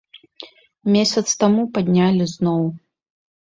Месяц 0.95 1.23
таму 1.45 1.67
паднялі 1.77 2.31
зноў! 2.35 2.67